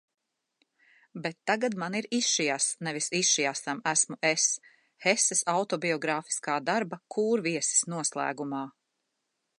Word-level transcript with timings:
Bet 1.25 1.35
tagad 1.49 1.75
man 1.83 1.97
ir 1.99 2.07
išiass, 2.19 2.69
nevis 2.87 3.11
išiasam 3.19 3.83
esmu 3.93 4.19
es. 4.31 4.47
Heses 5.07 5.45
autobiogrāfiskā 5.57 6.59
darba 6.71 7.03
Kūrviesis 7.17 7.87
noslēgumā. 7.97 8.65